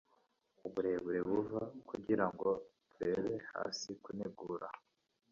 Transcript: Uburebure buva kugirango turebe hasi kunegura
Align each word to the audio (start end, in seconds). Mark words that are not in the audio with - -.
Uburebure 0.67 1.19
buva 1.29 1.61
kugirango 1.89 2.47
turebe 2.89 3.33
hasi 3.51 3.87
kunegura 4.03 4.67